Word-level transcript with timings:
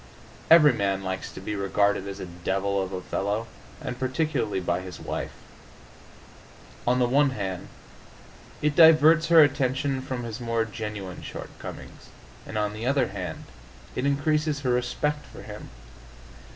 Every 0.49 0.73
man 0.73 1.03
likes 1.03 1.31
to 1.31 1.39
be 1.39 1.53
regarded 1.55 2.07
as 2.07 2.19
a 2.19 2.25
devil 2.25 2.81
of 2.81 2.91
a 2.91 3.03
fellow, 3.03 3.45
and 3.79 3.99
particularly 3.99 4.59
by 4.59 4.81
his 4.81 4.99
wife. 4.99 5.33
On 6.87 6.97
the 6.97 7.07
one 7.07 7.29
hand, 7.29 7.67
it 8.63 8.75
diverts 8.75 9.27
her 9.27 9.43
attention 9.43 10.01
from 10.01 10.23
his 10.23 10.39
more 10.39 10.65
genuine 10.65 11.21
shortcomings, 11.21 12.09
and 12.47 12.57
on 12.57 12.73
the 12.73 12.87
other 12.87 13.09
hand 13.09 13.43
it 13.95 14.07
increases 14.07 14.61
her 14.61 14.71
respect 14.71 15.23
for 15.27 15.43
him. 15.43 15.69